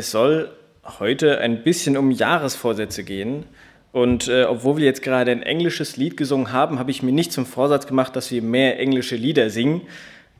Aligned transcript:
Es 0.00 0.12
soll 0.12 0.48
heute 0.98 1.40
ein 1.40 1.62
bisschen 1.62 1.98
um 1.98 2.10
Jahresvorsätze 2.10 3.04
gehen. 3.04 3.44
Und 3.92 4.28
äh, 4.28 4.44
obwohl 4.44 4.78
wir 4.78 4.86
jetzt 4.86 5.02
gerade 5.02 5.30
ein 5.30 5.42
englisches 5.42 5.98
Lied 5.98 6.16
gesungen 6.16 6.52
haben, 6.52 6.78
habe 6.78 6.90
ich 6.90 7.02
mir 7.02 7.12
nicht 7.12 7.32
zum 7.32 7.44
Vorsatz 7.44 7.86
gemacht, 7.86 8.16
dass 8.16 8.30
wir 8.30 8.40
mehr 8.40 8.80
englische 8.80 9.14
Lieder 9.14 9.50
singen. 9.50 9.82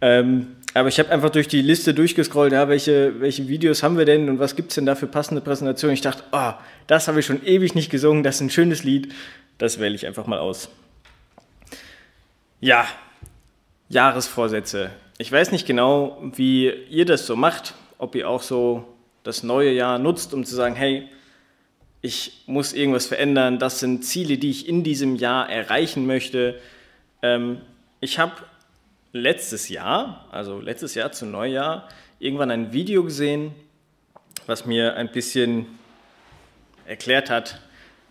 Ähm, 0.00 0.56
aber 0.72 0.88
ich 0.88 0.98
habe 0.98 1.10
einfach 1.10 1.28
durch 1.28 1.46
die 1.46 1.60
Liste 1.60 1.92
durchgescrollt, 1.92 2.54
ja, 2.54 2.70
welche, 2.70 3.20
welche 3.20 3.48
Videos 3.48 3.82
haben 3.82 3.98
wir 3.98 4.06
denn 4.06 4.30
und 4.30 4.38
was 4.38 4.56
gibt 4.56 4.70
es 4.70 4.76
denn 4.76 4.86
da 4.86 4.94
für 4.94 5.06
passende 5.06 5.42
Präsentationen. 5.42 5.92
Ich 5.92 6.00
dachte, 6.00 6.22
oh, 6.32 6.52
das 6.86 7.06
habe 7.06 7.20
ich 7.20 7.26
schon 7.26 7.44
ewig 7.44 7.74
nicht 7.74 7.90
gesungen, 7.90 8.22
das 8.22 8.36
ist 8.36 8.40
ein 8.40 8.48
schönes 8.48 8.82
Lied, 8.82 9.12
das 9.58 9.78
wähle 9.78 9.94
ich 9.94 10.06
einfach 10.06 10.26
mal 10.26 10.38
aus. 10.38 10.70
Ja, 12.60 12.86
Jahresvorsätze. 13.90 14.88
Ich 15.18 15.30
weiß 15.30 15.52
nicht 15.52 15.66
genau, 15.66 16.16
wie 16.34 16.72
ihr 16.88 17.04
das 17.04 17.26
so 17.26 17.36
macht, 17.36 17.74
ob 17.98 18.14
ihr 18.14 18.26
auch 18.26 18.40
so 18.40 18.86
das 19.22 19.42
neue 19.42 19.72
Jahr 19.72 19.98
nutzt, 19.98 20.34
um 20.34 20.44
zu 20.44 20.54
sagen, 20.54 20.74
hey, 20.74 21.08
ich 22.02 22.44
muss 22.46 22.72
irgendwas 22.72 23.06
verändern, 23.06 23.58
das 23.58 23.80
sind 23.80 24.04
Ziele, 24.04 24.38
die 24.38 24.50
ich 24.50 24.68
in 24.68 24.82
diesem 24.82 25.16
Jahr 25.16 25.50
erreichen 25.50 26.06
möchte. 26.06 26.58
Ähm, 27.22 27.60
ich 28.00 28.18
habe 28.18 28.32
letztes 29.12 29.68
Jahr, 29.68 30.26
also 30.30 30.60
letztes 30.60 30.94
Jahr 30.94 31.12
zu 31.12 31.26
Neujahr, 31.26 31.88
irgendwann 32.18 32.50
ein 32.50 32.72
Video 32.72 33.04
gesehen, 33.04 33.54
was 34.46 34.64
mir 34.64 34.96
ein 34.96 35.12
bisschen 35.12 35.66
erklärt 36.86 37.28
hat, 37.28 37.60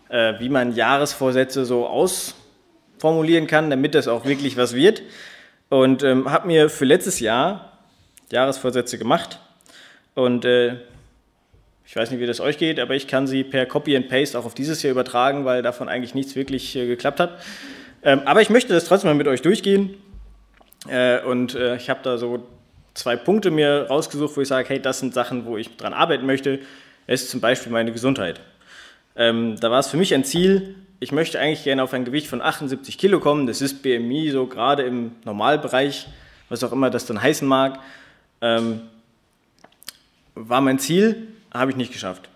äh, 0.09 0.39
wie 0.39 0.49
man 0.49 0.75
Jahresvorsätze 0.75 1.65
so 1.65 1.87
ausformulieren 1.87 3.47
kann, 3.47 3.69
damit 3.69 3.95
das 3.95 4.07
auch 4.07 4.25
wirklich 4.25 4.55
was 4.57 4.73
wird. 4.73 5.01
Und 5.69 6.03
ähm, 6.03 6.29
habe 6.31 6.47
mir 6.47 6.69
für 6.69 6.85
letztes 6.85 7.19
Jahr 7.19 7.77
Jahresvorsätze 8.31 8.97
gemacht 8.97 9.39
und 10.15 10.45
äh, 10.45 10.77
ich 11.89 11.95
weiß 11.95 12.11
nicht, 12.11 12.19
wie 12.19 12.27
das 12.27 12.39
euch 12.39 12.59
geht, 12.59 12.79
aber 12.79 12.93
ich 12.93 13.07
kann 13.07 13.25
sie 13.25 13.43
per 13.43 13.65
Copy 13.65 13.97
and 13.97 14.09
Paste 14.09 14.37
auch 14.37 14.45
auf 14.45 14.53
dieses 14.53 14.83
Jahr 14.83 14.91
übertragen, 14.91 15.43
weil 15.43 15.63
davon 15.63 15.89
eigentlich 15.89 16.13
nichts 16.13 16.35
wirklich 16.35 16.75
äh, 16.75 16.85
geklappt 16.85 17.19
hat. 17.19 17.41
Ähm, 18.03 18.21
aber 18.25 18.43
ich 18.43 18.51
möchte 18.51 18.73
das 18.73 18.85
trotzdem 18.85 19.09
mal 19.09 19.15
mit 19.15 19.27
euch 19.27 19.41
durchgehen. 19.41 19.95
Äh, 20.87 21.23
und 21.23 21.55
äh, 21.55 21.77
ich 21.77 21.89
habe 21.89 22.01
da 22.03 22.19
so 22.19 22.47
zwei 22.93 23.15
Punkte 23.15 23.49
mir 23.49 23.87
rausgesucht, 23.89 24.37
wo 24.37 24.41
ich 24.41 24.47
sage, 24.47 24.69
hey, 24.69 24.79
das 24.79 24.99
sind 24.99 25.15
Sachen, 25.15 25.47
wo 25.47 25.57
ich 25.57 25.77
dran 25.77 25.93
arbeiten 25.93 26.27
möchte. 26.27 26.59
Es 27.07 27.23
ist 27.23 27.31
zum 27.31 27.41
Beispiel 27.41 27.71
meine 27.71 27.91
Gesundheit. 27.91 28.39
Ähm, 29.15 29.55
da 29.59 29.71
war 29.71 29.79
es 29.79 29.87
für 29.87 29.97
mich 29.97 30.13
ein 30.13 30.23
Ziel, 30.23 30.75
ich 30.99 31.11
möchte 31.11 31.39
eigentlich 31.39 31.63
gerne 31.63 31.81
auf 31.81 31.93
ein 31.93 32.05
Gewicht 32.05 32.27
von 32.27 32.43
78 32.43 32.99
Kilo 32.99 33.19
kommen. 33.19 33.47
Das 33.47 33.61
ist 33.61 33.81
BMI 33.81 34.29
so 34.29 34.45
gerade 34.45 34.83
im 34.83 35.13
Normalbereich, 35.25 36.07
was 36.49 36.63
auch 36.63 36.71
immer 36.71 36.91
das 36.91 37.07
dann 37.07 37.19
heißen 37.19 37.47
mag. 37.47 37.79
Ähm, 38.41 38.81
war 40.35 40.61
mein 40.61 40.77
Ziel 40.77 41.29
habe 41.53 41.71
ich 41.71 41.77
nicht 41.77 41.93
geschafft. 41.93 42.29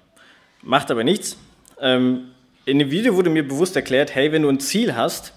Macht 0.62 0.92
aber 0.92 1.04
nichts. 1.04 1.38
Ähm, 1.80 2.32
in 2.66 2.80
dem 2.80 2.92
Video 2.92 3.16
wurde 3.16 3.30
mir 3.30 3.48
bewusst 3.48 3.76
erklärt, 3.76 4.16
hey, 4.16 4.32
wenn 4.32 4.44
du 4.44 4.50
ein 4.50 4.60
Ziel 4.60 4.96
hast, 4.96 5.34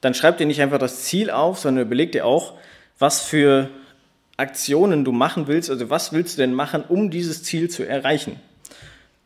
dann 0.00 0.14
schreib 0.14 0.38
dir 0.38 0.46
nicht 0.46 0.62
einfach 0.62 0.78
das 0.78 1.04
Ziel 1.04 1.30
auf, 1.30 1.58
sondern 1.58 1.86
überleg 1.86 2.12
dir 2.12 2.24
auch, 2.24 2.54
was 2.98 3.22
für 3.22 3.68
Aktionen 4.36 5.04
du 5.04 5.10
machen 5.10 5.48
willst, 5.48 5.70
also 5.70 5.90
was 5.90 6.12
willst 6.12 6.38
du 6.38 6.42
denn 6.42 6.54
machen, 6.54 6.84
um 6.88 7.10
dieses 7.10 7.42
Ziel 7.42 7.68
zu 7.68 7.86
erreichen. 7.86 8.38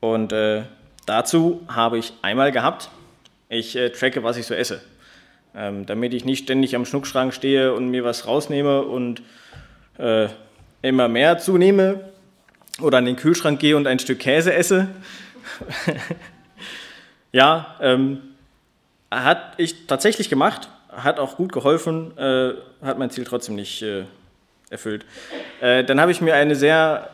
Und 0.00 0.32
äh, 0.32 0.62
dazu 1.04 1.60
habe 1.68 1.98
ich 1.98 2.14
einmal 2.22 2.52
gehabt, 2.52 2.90
ich 3.50 3.76
äh, 3.76 3.90
tracke, 3.90 4.22
was 4.24 4.38
ich 4.38 4.46
so 4.46 4.54
esse, 4.54 4.80
ähm, 5.54 5.84
damit 5.84 6.14
ich 6.14 6.24
nicht 6.24 6.44
ständig 6.44 6.74
am 6.74 6.86
Schnuckschrank 6.86 7.34
stehe 7.34 7.74
und 7.74 7.90
mir 7.90 8.02
was 8.02 8.26
rausnehme 8.26 8.82
und 8.82 9.22
äh, 9.98 10.28
immer 10.80 11.08
mehr 11.08 11.38
zunehme, 11.38 12.11
oder 12.80 12.98
an 12.98 13.04
den 13.04 13.16
Kühlschrank 13.16 13.60
gehe 13.60 13.76
und 13.76 13.86
ein 13.86 13.98
Stück 13.98 14.18
Käse 14.18 14.52
esse. 14.52 14.88
ja, 17.32 17.76
ähm, 17.80 18.20
hat 19.10 19.54
ich 19.58 19.86
tatsächlich 19.86 20.28
gemacht, 20.30 20.68
hat 20.90 21.18
auch 21.18 21.36
gut 21.36 21.52
geholfen, 21.52 22.16
äh, 22.16 22.54
hat 22.82 22.98
mein 22.98 23.10
Ziel 23.10 23.24
trotzdem 23.24 23.56
nicht 23.56 23.82
äh, 23.82 24.04
erfüllt. 24.70 25.04
Äh, 25.60 25.84
dann 25.84 26.00
habe 26.00 26.12
ich 26.12 26.20
mir 26.20 26.34
eine 26.34 26.56
sehr 26.56 27.10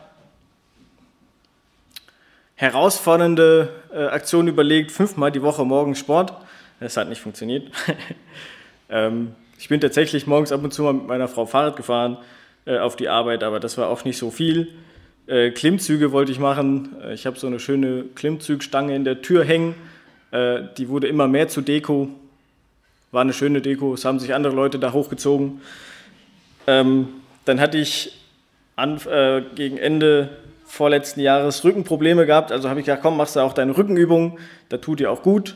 herausfordernde 2.55 3.69
äh, 3.93 4.05
Aktion 4.05 4.47
überlegt, 4.47 4.91
fünfmal 4.91 5.31
die 5.31 5.41
Woche 5.41 5.65
morgens 5.65 5.99
Sport. 5.99 6.33
Das 6.79 6.95
hat 6.97 7.09
nicht 7.09 7.21
funktioniert. 7.21 7.71
ähm, 8.89 9.35
ich 9.57 9.67
bin 9.67 9.81
tatsächlich 9.81 10.27
morgens 10.27 10.51
ab 10.51 10.63
und 10.63 10.73
zu 10.73 10.83
mal 10.83 10.93
mit 10.93 11.07
meiner 11.07 11.27
Frau 11.27 11.45
Fahrrad 11.45 11.75
gefahren 11.75 12.17
äh, 12.65 12.77
auf 12.77 12.95
die 12.95 13.09
Arbeit, 13.09 13.43
aber 13.43 13.59
das 13.59 13.77
war 13.77 13.89
auch 13.89 14.05
nicht 14.05 14.17
so 14.17 14.31
viel. 14.31 14.69
Äh, 15.29 15.51
Klimmzüge 15.51 16.11
wollte 16.11 16.31
ich 16.31 16.39
machen. 16.39 16.95
Äh, 17.03 17.13
ich 17.13 17.27
habe 17.27 17.37
so 17.37 17.45
eine 17.45 17.59
schöne 17.59 18.05
Klimmzugstange 18.15 18.95
in 18.95 19.03
der 19.03 19.21
Tür 19.21 19.43
hängen. 19.43 19.75
Äh, 20.31 20.61
die 20.75 20.89
wurde 20.89 21.07
immer 21.07 21.27
mehr 21.27 21.47
zu 21.47 21.61
Deko. 21.61 22.09
War 23.11 23.21
eine 23.21 23.33
schöne 23.33 23.61
Deko. 23.61 23.93
Es 23.93 24.05
haben 24.05 24.19
sich 24.19 24.33
andere 24.33 24.55
Leute 24.55 24.79
da 24.79 24.91
hochgezogen. 24.91 25.61
Ähm, 26.65 27.09
dann 27.45 27.59
hatte 27.59 27.77
ich 27.77 28.19
an, 28.75 28.99
äh, 29.05 29.43
gegen 29.53 29.77
Ende 29.77 30.29
vorletzten 30.65 31.19
Jahres 31.19 31.63
Rückenprobleme 31.63 32.25
gehabt. 32.25 32.51
Also 32.51 32.67
habe 32.67 32.79
ich 32.79 32.87
gesagt, 32.87 33.03
komm, 33.03 33.15
machst 33.15 33.35
du 33.35 33.41
auch 33.41 33.53
deine 33.53 33.77
Rückenübungen. 33.77 34.39
Da 34.69 34.77
tut 34.77 34.99
dir 34.99 35.11
auch 35.11 35.21
gut. 35.21 35.55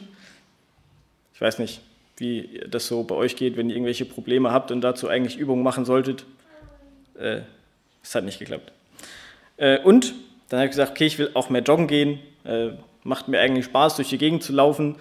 Ich 1.33 1.41
weiß 1.41 1.57
nicht, 1.57 1.81
wie 2.17 2.61
das 2.69 2.87
so 2.87 3.03
bei 3.03 3.15
euch 3.15 3.35
geht, 3.35 3.57
wenn 3.57 3.69
ihr 3.69 3.75
irgendwelche 3.75 4.05
Probleme 4.05 4.51
habt 4.51 4.69
und 4.69 4.81
dazu 4.81 5.07
eigentlich 5.07 5.37
Übungen 5.37 5.63
machen 5.63 5.83
solltet. 5.83 6.25
Äh, 7.17 7.41
es 8.03 8.13
hat 8.13 8.23
nicht 8.23 8.37
geklappt. 8.37 8.71
Äh, 9.57 9.79
und 9.79 10.13
dann 10.49 10.59
habe 10.59 10.65
ich 10.65 10.71
gesagt, 10.71 10.91
okay, 10.91 11.05
ich 11.05 11.17
will 11.17 11.31
auch 11.33 11.49
mehr 11.49 11.61
joggen 11.61 11.87
gehen. 11.87 12.19
Äh, 12.45 12.69
macht 13.03 13.27
mir 13.27 13.39
eigentlich 13.39 13.65
Spaß, 13.65 13.95
durch 13.95 14.09
die 14.09 14.17
Gegend 14.17 14.43
zu 14.43 14.53
laufen, 14.53 14.95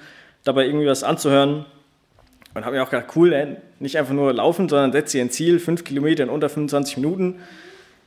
dabei 0.45 0.67
irgendwie 0.67 0.87
was 0.87 1.05
anzuhören. 1.05 1.65
Und 2.55 2.65
habe 2.65 2.77
mir 2.77 2.83
auch 2.83 2.91
gedacht, 2.91 3.09
cool, 3.17 3.33
ey, 3.33 3.57
nicht 3.79 3.97
einfach 3.97 4.13
nur 4.13 4.33
laufen, 4.33 4.69
sondern 4.69 4.93
setze 4.93 5.21
ein 5.21 5.31
Ziel, 5.31 5.59
fünf 5.59 5.85
Kilometer 5.85 6.25
in 6.25 6.29
unter 6.29 6.49
25 6.49 6.99
Minuten. 6.99 7.41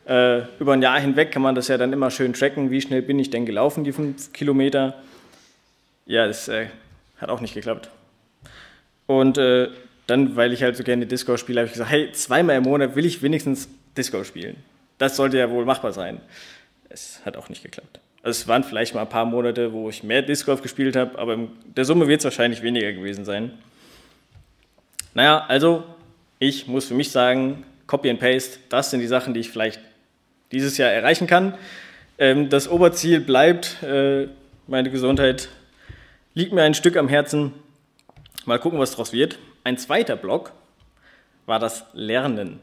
Äh, 0.07 0.41
über 0.59 0.73
ein 0.73 0.81
Jahr 0.81 0.99
hinweg 0.99 1.31
kann 1.31 1.41
man 1.41 1.55
das 1.55 1.67
ja 1.67 1.77
dann 1.77 1.91
immer 1.91 2.11
schön 2.11 2.33
tracken, 2.33 2.69
wie 2.69 2.79
schnell 2.79 3.01
bin 3.01 3.17
ich 3.17 3.31
denn 3.31 3.45
gelaufen, 3.45 3.83
die 3.83 3.91
fünf 3.91 4.33
Kilometer. 4.33 4.95
Ja, 6.05 6.27
das 6.27 6.47
äh, 6.47 6.67
hat 7.17 7.29
auch 7.29 7.41
nicht 7.41 7.55
geklappt. 7.55 7.89
Und 9.07 9.39
äh, 9.39 9.69
dann, 10.05 10.35
weil 10.35 10.53
ich 10.53 10.61
halt 10.61 10.77
so 10.77 10.83
gerne 10.83 11.07
Disco 11.07 11.37
spiele, 11.37 11.61
habe 11.61 11.67
ich 11.67 11.73
gesagt, 11.73 11.89
hey, 11.89 12.11
zweimal 12.11 12.57
im 12.57 12.63
Monat 12.63 12.95
will 12.95 13.05
ich 13.05 13.23
wenigstens 13.23 13.67
Disco 13.97 14.23
spielen. 14.23 14.57
Das 14.97 15.15
sollte 15.15 15.37
ja 15.37 15.49
wohl 15.49 15.65
machbar 15.65 15.91
sein. 15.91 16.21
Es 16.89 17.21
hat 17.25 17.37
auch 17.37 17.49
nicht 17.49 17.63
geklappt. 17.63 17.99
Also 18.23 18.41
es 18.41 18.47
waren 18.47 18.63
vielleicht 18.63 18.95
mal 18.95 19.01
ein 19.01 19.09
paar 19.09 19.25
Monate, 19.25 19.71
wo 19.73 19.89
ich 19.89 20.03
mehr 20.03 20.21
Disc 20.21 20.45
Golf 20.45 20.61
gespielt 20.61 20.95
habe, 20.95 21.19
aber 21.19 21.33
in 21.33 21.49
der 21.75 21.85
Summe 21.85 22.07
wird 22.07 22.21
es 22.21 22.23
wahrscheinlich 22.23 22.61
weniger 22.61 22.91
gewesen 22.91 23.25
sein. 23.25 23.51
Naja, 25.13 25.45
also 25.47 25.83
ich 26.39 26.67
muss 26.67 26.85
für 26.85 26.93
mich 26.93 27.11
sagen, 27.11 27.63
Copy 27.87 28.09
and 28.09 28.19
Paste, 28.19 28.59
das 28.69 28.89
sind 28.89 29.01
die 29.01 29.07
Sachen, 29.07 29.33
die 29.33 29.41
ich 29.41 29.49
vielleicht 29.49 29.79
dieses 30.51 30.77
Jahr 30.77 30.89
erreichen 30.89 31.27
kann. 31.27 31.55
Ähm, 32.17 32.49
das 32.49 32.67
Oberziel 32.67 33.19
bleibt, 33.19 33.83
äh, 33.83 34.27
meine 34.67 34.89
Gesundheit 34.89 35.49
liegt 36.33 36.51
mir 36.51 36.63
ein 36.63 36.73
Stück 36.73 36.97
am 36.97 37.07
Herzen. 37.07 37.53
Mal 38.45 38.59
gucken, 38.59 38.79
was 38.79 38.91
daraus 38.91 39.13
wird. 39.13 39.37
Ein 39.63 39.77
zweiter 39.77 40.15
Block 40.15 40.51
war 41.45 41.59
das 41.59 41.85
Lernen. 41.93 42.59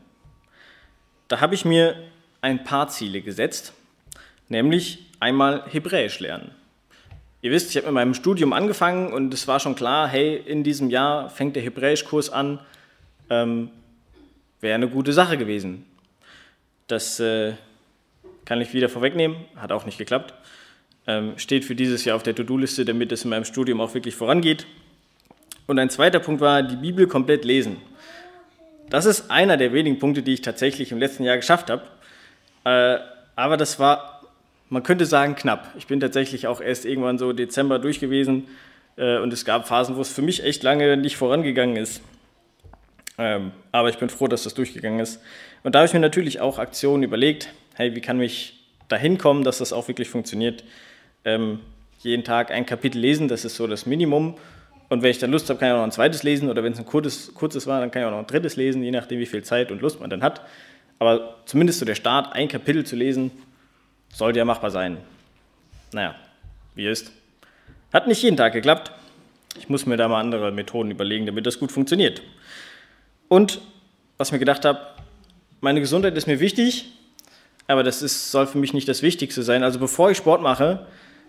Da 1.28 1.40
habe 1.40 1.54
ich 1.54 1.64
mir 1.64 1.96
ein 2.42 2.64
paar 2.64 2.88
Ziele 2.88 3.22
gesetzt, 3.22 3.72
nämlich 4.48 5.06
einmal 5.20 5.64
Hebräisch 5.70 6.20
lernen. 6.20 6.50
Ihr 7.40 7.50
wisst, 7.50 7.70
ich 7.70 7.76
habe 7.76 7.86
mit 7.86 7.94
meinem 7.94 8.14
Studium 8.14 8.52
angefangen 8.52 9.12
und 9.12 9.32
es 9.32 9.48
war 9.48 9.58
schon 9.58 9.74
klar, 9.74 10.06
hey, 10.06 10.36
in 10.36 10.62
diesem 10.62 10.90
Jahr 10.90 11.30
fängt 11.30 11.56
der 11.56 11.62
Hebräischkurs 11.62 12.30
an, 12.30 12.60
ähm, 13.30 13.70
wäre 14.60 14.74
eine 14.74 14.88
gute 14.88 15.12
Sache 15.12 15.38
gewesen. 15.38 15.84
Das 16.88 17.18
äh, 17.20 17.54
kann 18.44 18.60
ich 18.60 18.74
wieder 18.74 18.88
vorwegnehmen, 18.88 19.36
hat 19.56 19.72
auch 19.72 19.86
nicht 19.86 19.98
geklappt. 19.98 20.34
Ähm, 21.06 21.36
steht 21.36 21.64
für 21.64 21.74
dieses 21.74 22.04
Jahr 22.04 22.14
auf 22.16 22.22
der 22.22 22.34
To-Do-Liste, 22.34 22.84
damit 22.84 23.10
es 23.10 23.24
in 23.24 23.30
meinem 23.30 23.44
Studium 23.44 23.80
auch 23.80 23.94
wirklich 23.94 24.14
vorangeht. 24.14 24.66
Und 25.66 25.78
ein 25.78 25.90
zweiter 25.90 26.20
Punkt 26.20 26.40
war, 26.40 26.62
die 26.62 26.76
Bibel 26.76 27.06
komplett 27.06 27.44
lesen. 27.44 27.78
Das 28.88 29.04
ist 29.04 29.30
einer 29.30 29.56
der 29.56 29.72
wenigen 29.72 29.98
Punkte, 29.98 30.22
die 30.22 30.34
ich 30.34 30.42
tatsächlich 30.42 30.92
im 30.92 30.98
letzten 30.98 31.24
Jahr 31.24 31.36
geschafft 31.36 31.70
habe. 31.70 31.82
Äh, 32.64 32.98
aber 33.36 33.56
das 33.56 33.78
war, 33.78 34.22
man 34.68 34.82
könnte 34.82 35.06
sagen, 35.06 35.34
knapp. 35.34 35.68
Ich 35.76 35.86
bin 35.86 36.00
tatsächlich 36.00 36.46
auch 36.46 36.60
erst 36.60 36.84
irgendwann 36.84 37.18
so 37.18 37.32
Dezember 37.32 37.78
durch 37.78 38.00
gewesen 38.00 38.48
äh, 38.96 39.18
und 39.18 39.32
es 39.32 39.44
gab 39.44 39.66
Phasen, 39.66 39.96
wo 39.96 40.00
es 40.00 40.12
für 40.12 40.22
mich 40.22 40.44
echt 40.44 40.62
lange 40.62 40.96
nicht 40.96 41.16
vorangegangen 41.16 41.76
ist. 41.76 42.02
Ähm, 43.18 43.52
aber 43.72 43.88
ich 43.88 43.98
bin 43.98 44.08
froh, 44.08 44.28
dass 44.28 44.44
das 44.44 44.54
durchgegangen 44.54 45.00
ist. 45.00 45.20
Und 45.62 45.74
da 45.74 45.80
habe 45.80 45.86
ich 45.86 45.92
mir 45.92 46.00
natürlich 46.00 46.40
auch 46.40 46.58
Aktionen 46.58 47.02
überlegt, 47.02 47.48
hey, 47.74 47.94
wie 47.94 48.00
kann 48.00 48.20
ich 48.20 48.58
dahin 48.88 49.18
kommen, 49.18 49.44
dass 49.44 49.58
das 49.58 49.72
auch 49.72 49.88
wirklich 49.88 50.08
funktioniert. 50.08 50.64
Ähm, 51.24 51.60
jeden 52.00 52.24
Tag 52.24 52.50
ein 52.50 52.66
Kapitel 52.66 52.98
lesen, 52.98 53.28
das 53.28 53.44
ist 53.44 53.56
so 53.56 53.66
das 53.66 53.86
Minimum. 53.86 54.36
Und 54.88 55.02
wenn 55.02 55.10
ich 55.10 55.18
dann 55.18 55.30
Lust 55.30 55.48
habe, 55.48 55.58
kann 55.58 55.68
ich 55.68 55.72
auch 55.72 55.78
noch 55.78 55.84
ein 55.84 55.92
zweites 55.92 56.22
lesen. 56.22 56.50
Oder 56.50 56.62
wenn 56.62 56.72
es 56.72 56.78
ein 56.78 56.84
kurzes, 56.84 57.32
kurzes 57.34 57.66
war, 57.66 57.80
dann 57.80 57.90
kann 57.90 58.02
ich 58.02 58.06
auch 58.06 58.10
noch 58.10 58.18
ein 58.18 58.26
drittes 58.26 58.56
lesen, 58.56 58.82
je 58.82 58.90
nachdem, 58.90 59.20
wie 59.20 59.26
viel 59.26 59.42
Zeit 59.42 59.70
und 59.70 59.80
Lust 59.80 60.00
man 60.00 60.10
dann 60.10 60.22
hat. 60.22 60.42
Aber 60.98 61.36
zumindest 61.46 61.78
so 61.78 61.84
der 61.84 61.94
Start, 61.94 62.32
ein 62.34 62.48
Kapitel 62.48 62.84
zu 62.84 62.96
lesen, 62.96 63.30
sollte 64.12 64.38
ja 64.38 64.44
machbar 64.44 64.70
sein. 64.70 64.98
Naja, 65.92 66.14
wie 66.74 66.86
ist. 66.86 67.12
Hat 67.92 68.06
nicht 68.06 68.22
jeden 68.22 68.36
Tag 68.36 68.52
geklappt. 68.52 68.92
Ich 69.58 69.68
muss 69.68 69.84
mir 69.84 69.96
da 69.96 70.08
mal 70.08 70.20
andere 70.20 70.50
Methoden 70.52 70.90
überlegen, 70.90 71.26
damit 71.26 71.46
das 71.46 71.58
gut 71.58 71.72
funktioniert. 71.72 72.22
Und 73.28 73.60
was 74.16 74.28
ich 74.28 74.32
mir 74.32 74.38
gedacht 74.38 74.64
habe, 74.64 74.80
meine 75.60 75.80
Gesundheit 75.80 76.16
ist 76.16 76.26
mir 76.26 76.40
wichtig, 76.40 76.92
aber 77.66 77.82
das 77.82 78.02
ist, 78.02 78.30
soll 78.30 78.46
für 78.46 78.58
mich 78.58 78.72
nicht 78.72 78.88
das 78.88 79.02
Wichtigste 79.02 79.42
sein. 79.42 79.62
Also 79.62 79.78
bevor 79.78 80.10
ich 80.10 80.16
Sport 80.16 80.42
mache, 80.42 80.86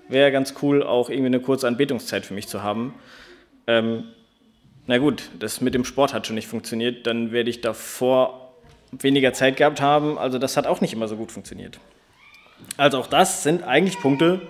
wäre 0.08 0.32
ganz 0.32 0.56
cool, 0.62 0.84
auch 0.84 1.10
irgendwie 1.10 1.28
eine 1.28 1.40
kurze 1.40 1.68
Anbetungszeit 1.68 2.26
für 2.26 2.34
mich 2.34 2.48
zu 2.48 2.64
haben. 2.64 2.94
Ähm, 3.68 4.06
na 4.88 4.98
gut, 4.98 5.30
das 5.40 5.62
mit 5.62 5.74
dem 5.74 5.86
Sport 5.86 6.14
hat 6.14 6.28
schon 6.28 6.36
nicht 6.36 6.48
funktioniert, 6.48 7.08
dann 7.08 7.32
werde 7.32 7.50
ich 7.50 7.62
davor 7.62 8.43
weniger 9.00 9.34
Zeit 9.34 9.58
gehabt 9.58 9.82
haben. 9.82 10.18
Also 10.18 10.40
das 10.40 10.58
hat 10.58 10.68
auch 10.68 10.82
nicht 10.82 10.94
immer 10.94 11.08
so 11.08 11.16
gut 11.16 11.32
funktioniert. 11.32 11.80
Also 12.78 13.00
auch 13.00 13.08
das 13.08 13.44
sind 13.44 13.64
eigentlich 13.64 14.00
Punkte, 14.00 14.42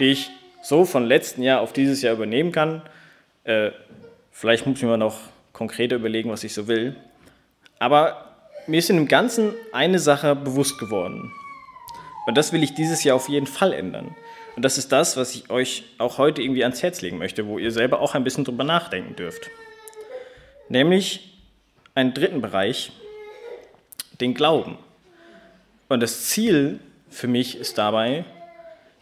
die 0.00 0.12
ich 0.12 0.30
so 0.62 0.84
von 0.84 1.06
letzten 1.06 1.42
Jahr 1.42 1.60
auf 1.60 1.72
dieses 1.72 2.02
Jahr 2.02 2.14
übernehmen 2.14 2.52
kann. 2.52 2.82
Äh, 3.44 3.70
vielleicht 4.32 4.66
muss 4.66 4.78
ich 4.78 4.84
mir 4.84 4.98
noch 4.98 5.18
konkreter 5.52 5.96
überlegen, 5.96 6.30
was 6.30 6.44
ich 6.44 6.54
so 6.54 6.68
will. 6.68 6.96
Aber 7.78 8.34
mir 8.66 8.78
ist 8.78 8.90
in 8.90 8.96
dem 8.96 9.08
Ganzen 9.08 9.54
eine 9.72 9.98
Sache 9.98 10.36
bewusst 10.36 10.78
geworden. 10.78 11.32
Und 12.26 12.36
das 12.36 12.52
will 12.52 12.62
ich 12.62 12.74
dieses 12.74 13.04
Jahr 13.04 13.16
auf 13.16 13.28
jeden 13.28 13.46
Fall 13.46 13.72
ändern. 13.72 14.14
Und 14.54 14.62
das 14.62 14.76
ist 14.76 14.92
das, 14.92 15.16
was 15.16 15.34
ich 15.34 15.50
euch 15.50 15.84
auch 15.98 16.18
heute 16.18 16.42
irgendwie 16.42 16.64
ans 16.64 16.82
Herz 16.82 17.00
legen 17.00 17.18
möchte, 17.18 17.46
wo 17.46 17.58
ihr 17.58 17.70
selber 17.70 18.00
auch 18.00 18.14
ein 18.14 18.24
bisschen 18.24 18.44
drüber 18.44 18.64
nachdenken 18.64 19.16
dürft. 19.16 19.48
Nämlich 20.68 21.38
einen 21.94 22.12
dritten 22.12 22.40
Bereich, 22.40 22.92
den 24.20 24.34
Glauben. 24.34 24.78
Und 25.88 26.00
das 26.00 26.26
Ziel 26.26 26.80
für 27.10 27.28
mich 27.28 27.56
ist 27.56 27.78
dabei 27.78 28.24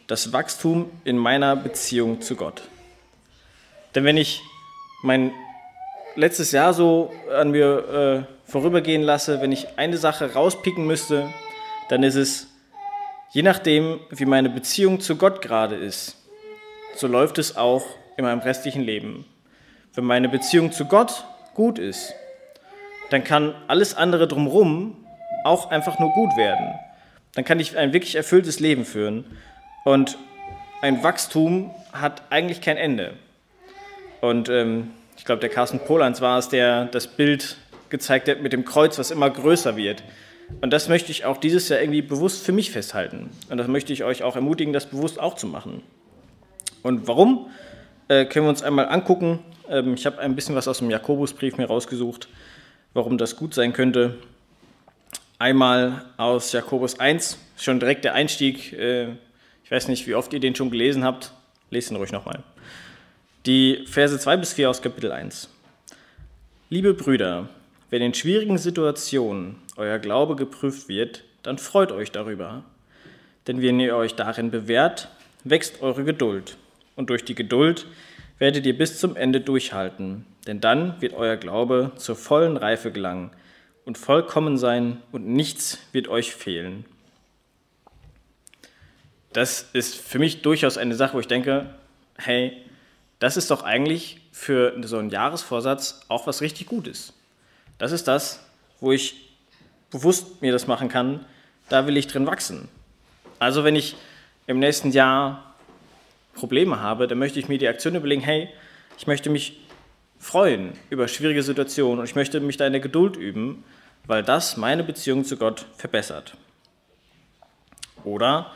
das 0.06 0.32
Wachstum 0.32 0.90
in 1.04 1.18
meiner 1.18 1.56
Beziehung 1.56 2.20
zu 2.20 2.36
Gott. 2.36 2.62
Denn 3.94 4.04
wenn 4.04 4.16
ich 4.16 4.42
mein 5.02 5.32
letztes 6.14 6.52
Jahr 6.52 6.72
so 6.74 7.12
an 7.34 7.50
mir 7.50 8.26
äh, 8.28 8.50
vorübergehen 8.50 9.02
lasse, 9.02 9.40
wenn 9.40 9.52
ich 9.52 9.66
eine 9.76 9.96
Sache 9.96 10.32
rauspicken 10.32 10.86
müsste, 10.86 11.28
dann 11.88 12.02
ist 12.02 12.14
es, 12.14 12.46
je 13.30 13.42
nachdem, 13.42 14.00
wie 14.10 14.26
meine 14.26 14.48
Beziehung 14.48 15.00
zu 15.00 15.16
Gott 15.16 15.42
gerade 15.42 15.74
ist, 15.74 16.16
so 16.94 17.06
läuft 17.06 17.38
es 17.38 17.56
auch 17.56 17.84
in 18.16 18.24
meinem 18.24 18.40
restlichen 18.40 18.82
Leben. 18.82 19.24
Wenn 19.94 20.04
meine 20.04 20.28
Beziehung 20.28 20.72
zu 20.72 20.84
Gott 20.86 21.24
gut 21.54 21.78
ist, 21.78 22.14
dann 23.10 23.24
kann 23.24 23.54
alles 23.66 23.94
andere 23.94 24.28
drumherum 24.28 25.05
auch 25.46 25.70
einfach 25.70 25.98
nur 25.98 26.12
gut 26.12 26.36
werden. 26.36 26.74
Dann 27.34 27.44
kann 27.44 27.60
ich 27.60 27.76
ein 27.76 27.92
wirklich 27.92 28.16
erfülltes 28.16 28.60
Leben 28.60 28.84
führen. 28.84 29.24
Und 29.84 30.18
ein 30.82 31.02
Wachstum 31.02 31.70
hat 31.92 32.22
eigentlich 32.30 32.60
kein 32.60 32.76
Ende. 32.76 33.14
Und 34.20 34.48
ähm, 34.48 34.90
ich 35.16 35.24
glaube, 35.24 35.40
der 35.40 35.50
Carsten 35.50 35.80
Polans 35.80 36.20
war 36.20 36.38
es, 36.38 36.48
der 36.48 36.86
das 36.86 37.06
Bild 37.06 37.56
gezeigt 37.88 38.28
hat 38.28 38.42
mit 38.42 38.52
dem 38.52 38.64
Kreuz, 38.64 38.98
was 38.98 39.10
immer 39.10 39.30
größer 39.30 39.76
wird. 39.76 40.02
Und 40.60 40.72
das 40.72 40.88
möchte 40.88 41.10
ich 41.10 41.24
auch 41.24 41.38
dieses 41.38 41.68
Jahr 41.68 41.80
irgendwie 41.80 42.02
bewusst 42.02 42.44
für 42.44 42.52
mich 42.52 42.70
festhalten. 42.70 43.30
Und 43.48 43.58
das 43.58 43.68
möchte 43.68 43.92
ich 43.92 44.04
euch 44.04 44.22
auch 44.22 44.36
ermutigen, 44.36 44.72
das 44.72 44.86
bewusst 44.86 45.18
auch 45.18 45.34
zu 45.34 45.46
machen. 45.46 45.82
Und 46.82 47.08
warum, 47.08 47.48
äh, 48.08 48.24
können 48.24 48.46
wir 48.46 48.50
uns 48.50 48.62
einmal 48.62 48.88
angucken. 48.88 49.40
Ähm, 49.68 49.94
ich 49.94 50.06
habe 50.06 50.18
ein 50.18 50.36
bisschen 50.36 50.54
was 50.54 50.68
aus 50.68 50.78
dem 50.78 50.90
Jakobusbrief 50.90 51.56
mir 51.56 51.66
rausgesucht, 51.66 52.28
warum 52.94 53.18
das 53.18 53.36
gut 53.36 53.54
sein 53.54 53.72
könnte. 53.72 54.16
Einmal 55.38 56.06
aus 56.16 56.52
Jakobus 56.52 56.98
1, 56.98 57.38
schon 57.58 57.78
direkt 57.78 58.04
der 58.04 58.14
Einstieg. 58.14 58.72
Äh, 58.72 59.08
ich 59.64 59.70
weiß 59.70 59.88
nicht, 59.88 60.06
wie 60.06 60.14
oft 60.14 60.32
ihr 60.32 60.40
den 60.40 60.54
schon 60.54 60.70
gelesen 60.70 61.04
habt. 61.04 61.32
Lest 61.68 61.90
ihn 61.90 61.96
ruhig 61.96 62.10
nochmal. 62.10 62.42
Die 63.44 63.84
Verse 63.86 64.18
2 64.18 64.38
bis 64.38 64.54
4 64.54 64.70
aus 64.70 64.80
Kapitel 64.80 65.12
1. 65.12 65.50
Liebe 66.70 66.94
Brüder, 66.94 67.50
wenn 67.90 68.00
in 68.00 68.14
schwierigen 68.14 68.56
Situationen 68.56 69.56
euer 69.76 69.98
Glaube 69.98 70.36
geprüft 70.36 70.88
wird, 70.88 71.22
dann 71.42 71.58
freut 71.58 71.92
euch 71.92 72.12
darüber. 72.12 72.64
Denn 73.46 73.60
wenn 73.60 73.78
ihr 73.78 73.94
euch 73.94 74.14
darin 74.14 74.50
bewährt, 74.50 75.08
wächst 75.44 75.82
eure 75.82 76.04
Geduld. 76.04 76.56
Und 76.96 77.10
durch 77.10 77.26
die 77.26 77.34
Geduld 77.34 77.86
werdet 78.38 78.64
ihr 78.64 78.76
bis 78.76 78.98
zum 78.98 79.16
Ende 79.16 79.42
durchhalten. 79.42 80.24
Denn 80.46 80.62
dann 80.62 80.98
wird 81.02 81.12
euer 81.12 81.36
Glaube 81.36 81.92
zur 81.96 82.16
vollen 82.16 82.56
Reife 82.56 82.90
gelangen 82.90 83.32
und 83.86 83.96
vollkommen 83.96 84.58
sein 84.58 85.00
und 85.12 85.26
nichts 85.26 85.78
wird 85.92 86.08
euch 86.08 86.34
fehlen. 86.34 86.84
Das 89.32 89.68
ist 89.72 89.96
für 89.96 90.18
mich 90.18 90.42
durchaus 90.42 90.76
eine 90.76 90.94
Sache, 90.94 91.14
wo 91.14 91.20
ich 91.20 91.28
denke, 91.28 91.74
hey, 92.18 92.52
das 93.20 93.36
ist 93.36 93.50
doch 93.50 93.62
eigentlich 93.62 94.20
für 94.32 94.74
so 94.82 94.98
einen 94.98 95.10
Jahresvorsatz 95.10 96.00
auch 96.08 96.26
was 96.26 96.42
richtig 96.42 96.66
Gutes. 96.66 97.14
Das 97.78 97.92
ist 97.92 98.08
das, 98.08 98.44
wo 98.80 98.92
ich 98.92 99.30
bewusst 99.90 100.42
mir 100.42 100.52
das 100.52 100.66
machen 100.66 100.88
kann, 100.88 101.24
da 101.68 101.86
will 101.86 101.96
ich 101.96 102.08
drin 102.08 102.26
wachsen. 102.26 102.68
Also 103.38 103.64
wenn 103.64 103.76
ich 103.76 103.96
im 104.46 104.58
nächsten 104.58 104.90
Jahr 104.90 105.54
Probleme 106.34 106.80
habe, 106.80 107.06
dann 107.06 107.18
möchte 107.18 107.38
ich 107.38 107.48
mir 107.48 107.58
die 107.58 107.68
Aktion 107.68 107.94
überlegen, 107.94 108.22
hey, 108.22 108.48
ich 108.98 109.06
möchte 109.06 109.30
mich 109.30 109.60
freuen 110.18 110.72
über 110.90 111.08
schwierige 111.08 111.42
Situationen 111.42 112.00
und 112.00 112.04
ich 112.06 112.14
möchte 112.14 112.40
mich 112.40 112.56
da 112.56 112.66
in 112.66 112.72
der 112.72 112.80
Geduld 112.80 113.16
üben, 113.16 113.64
weil 114.06 114.22
das 114.22 114.56
meine 114.56 114.84
Beziehung 114.84 115.24
zu 115.24 115.36
Gott 115.36 115.66
verbessert. 115.76 116.36
Oder 118.04 118.52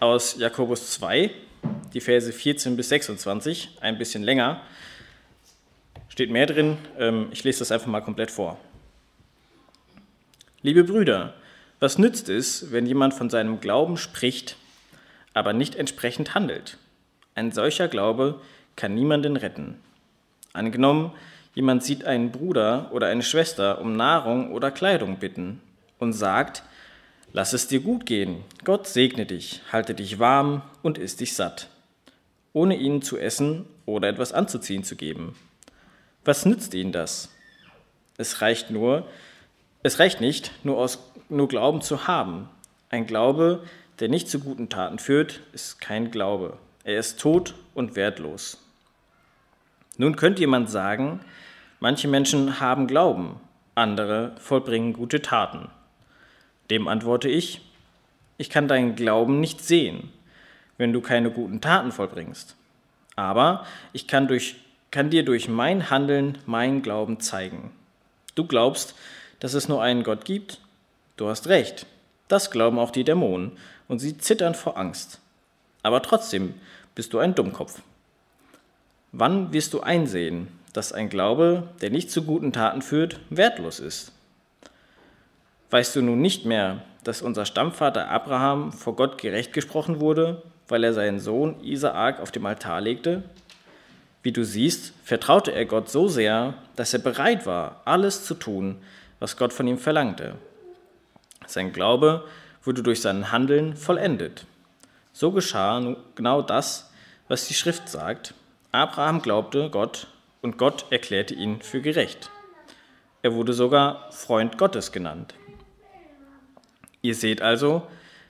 aus 0.00 0.36
Jakobus 0.38 0.90
2, 0.92 1.30
die 1.92 2.00
Verse 2.00 2.32
14 2.32 2.76
bis 2.76 2.88
26, 2.88 3.78
ein 3.80 3.98
bisschen 3.98 4.22
länger, 4.22 4.62
steht 6.08 6.30
mehr 6.30 6.46
drin. 6.46 6.78
Ähm, 6.98 7.28
ich 7.30 7.44
lese 7.44 7.58
das 7.60 7.72
einfach 7.72 7.86
mal 7.86 8.00
komplett 8.00 8.30
vor. 8.30 8.58
Liebe 10.62 10.84
Brüder, 10.84 11.34
was 11.78 11.98
nützt 11.98 12.28
es, 12.28 12.72
wenn 12.72 12.86
jemand 12.86 13.12
von 13.12 13.28
seinem 13.28 13.60
Glauben 13.60 13.98
spricht, 13.98 14.56
aber 15.34 15.52
nicht 15.52 15.74
entsprechend 15.74 16.34
handelt? 16.34 16.78
Ein 17.34 17.52
solcher 17.52 17.88
Glaube 17.88 18.40
kann 18.76 18.94
niemanden 18.94 19.36
retten. 19.36 19.78
Angenommen, 20.54 21.12
jemand 21.56 21.82
sieht 21.82 22.04
einen 22.04 22.30
Bruder 22.30 22.90
oder 22.92 23.08
eine 23.08 23.22
Schwester 23.22 23.80
um 23.80 23.96
Nahrung 23.96 24.52
oder 24.52 24.70
Kleidung 24.70 25.16
bitten 25.18 25.60
und 25.98 26.12
sagt, 26.12 26.62
lass 27.32 27.54
es 27.54 27.66
dir 27.66 27.80
gut 27.80 28.06
gehen, 28.06 28.44
Gott 28.62 28.86
segne 28.86 29.26
dich, 29.26 29.62
halte 29.72 29.94
dich 29.94 30.20
warm 30.20 30.62
und 30.82 30.98
isst 30.98 31.20
dich 31.20 31.34
satt, 31.34 31.70
ohne 32.52 32.76
ihnen 32.76 33.00
zu 33.00 33.16
essen 33.16 33.64
oder 33.86 34.08
etwas 34.08 34.32
anzuziehen 34.32 34.84
zu 34.84 34.96
geben. 34.96 35.34
Was 36.26 36.44
nützt 36.44 36.74
ihnen 36.74 36.92
das? 36.92 37.30
Es 38.18 38.42
reicht 38.42 38.70
nur, 38.70 39.08
es 39.82 39.98
reicht 39.98 40.20
nicht, 40.20 40.52
nur 40.62 40.76
aus 40.76 41.10
nur 41.30 41.48
Glauben 41.48 41.80
zu 41.80 42.06
haben. 42.06 42.50
Ein 42.90 43.06
Glaube, 43.06 43.64
der 43.98 44.08
nicht 44.08 44.28
zu 44.28 44.40
guten 44.40 44.68
Taten 44.68 44.98
führt, 44.98 45.40
ist 45.54 45.80
kein 45.80 46.10
Glaube. 46.10 46.58
Er 46.84 46.98
ist 46.98 47.18
tot 47.18 47.54
und 47.74 47.96
wertlos. 47.96 48.58
Nun 49.96 50.16
könnte 50.16 50.40
jemand 50.40 50.68
sagen, 50.68 51.20
manche 51.80 52.08
Menschen 52.08 52.60
haben 52.60 52.86
Glauben, 52.86 53.40
andere 53.74 54.34
vollbringen 54.38 54.92
gute 54.92 55.22
Taten. 55.22 55.68
Dem 56.70 56.88
antworte 56.88 57.28
ich, 57.28 57.60
ich 58.38 58.50
kann 58.50 58.68
deinen 58.68 58.96
Glauben 58.96 59.40
nicht 59.40 59.62
sehen, 59.62 60.12
wenn 60.78 60.92
du 60.92 61.00
keine 61.00 61.30
guten 61.30 61.60
Taten 61.60 61.92
vollbringst. 61.92 62.56
Aber 63.14 63.66
ich 63.92 64.06
kann 64.06 64.28
durch 64.28 64.56
kann 64.90 65.10
dir 65.10 65.24
durch 65.24 65.48
mein 65.48 65.90
Handeln 65.90 66.38
meinen 66.46 66.80
Glauben 66.80 67.20
zeigen. 67.20 67.70
Du 68.34 68.46
glaubst, 68.46 68.94
dass 69.40 69.52
es 69.52 69.68
nur 69.68 69.82
einen 69.82 70.04
Gott 70.04 70.24
gibt? 70.24 70.60
Du 71.18 71.28
hast 71.28 71.48
recht. 71.48 71.84
Das 72.28 72.50
glauben 72.50 72.78
auch 72.78 72.90
die 72.90 73.04
Dämonen 73.04 73.52
und 73.88 73.98
sie 73.98 74.16
zittern 74.16 74.54
vor 74.54 74.78
Angst. 74.78 75.20
Aber 75.82 76.00
trotzdem 76.02 76.54
bist 76.94 77.12
du 77.12 77.18
ein 77.18 77.34
Dummkopf. 77.34 77.82
Wann 79.12 79.52
wirst 79.52 79.74
du 79.74 79.80
einsehen, 79.80 80.48
dass 80.76 80.92
ein 80.92 81.08
Glaube, 81.08 81.68
der 81.80 81.90
nicht 81.90 82.10
zu 82.10 82.22
guten 82.22 82.52
Taten 82.52 82.82
führt, 82.82 83.18
wertlos 83.30 83.80
ist? 83.80 84.12
Weißt 85.70 85.96
du 85.96 86.02
nun 86.02 86.20
nicht 86.20 86.44
mehr, 86.44 86.82
dass 87.02 87.22
unser 87.22 87.46
Stammvater 87.46 88.10
Abraham 88.10 88.72
vor 88.72 88.94
Gott 88.94 89.16
gerecht 89.16 89.54
gesprochen 89.54 90.00
wurde, 90.00 90.42
weil 90.68 90.84
er 90.84 90.92
seinen 90.92 91.18
Sohn 91.18 91.58
Isaak 91.62 92.20
auf 92.20 92.30
dem 92.30 92.44
Altar 92.44 92.82
legte? 92.82 93.22
Wie 94.22 94.32
du 94.32 94.44
siehst, 94.44 94.92
vertraute 95.02 95.52
er 95.52 95.64
Gott 95.64 95.88
so 95.88 96.08
sehr, 96.08 96.54
dass 96.74 96.92
er 96.92 96.98
bereit 96.98 97.46
war, 97.46 97.80
alles 97.86 98.24
zu 98.24 98.34
tun, 98.34 98.76
was 99.18 99.38
Gott 99.38 99.54
von 99.54 99.66
ihm 99.66 99.78
verlangte. 99.78 100.34
Sein 101.46 101.72
Glaube 101.72 102.26
wurde 102.62 102.82
durch 102.82 103.00
sein 103.00 103.32
Handeln 103.32 103.76
vollendet. 103.76 104.44
So 105.14 105.30
geschah 105.30 105.96
genau 106.16 106.42
das, 106.42 106.90
was 107.28 107.48
die 107.48 107.54
Schrift 107.54 107.88
sagt. 107.88 108.34
Abraham 108.72 109.22
glaubte 109.22 109.70
Gott 109.70 110.08
und 110.46 110.58
Gott 110.58 110.86
erklärte 110.90 111.34
ihn 111.34 111.60
für 111.60 111.80
gerecht. 111.80 112.30
Er 113.20 113.34
wurde 113.34 113.52
sogar 113.52 114.12
Freund 114.12 114.58
Gottes 114.58 114.92
genannt. 114.92 115.34
Ihr 117.02 117.16
seht 117.16 117.42
also, 117.42 117.82